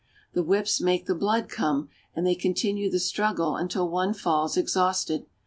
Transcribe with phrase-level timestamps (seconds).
[0.33, 5.27] The whips make the blood come, and they continue the struggle until one falls exhausted.